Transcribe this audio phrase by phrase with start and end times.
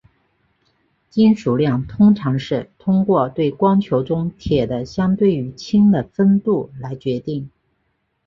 [1.11, 7.51] 金属量通常是通过对光球中铁的相对于氢的丰度来决定。